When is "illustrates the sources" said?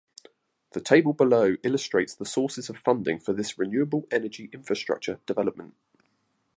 1.63-2.71